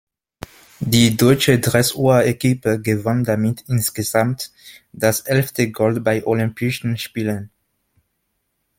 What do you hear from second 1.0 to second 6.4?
deutsche Dressur-Equipe gewann damit insgesamt das elfte Gold bei